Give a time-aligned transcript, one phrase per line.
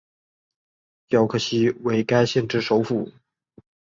[1.09, 3.11] 皎克西为该县之首府。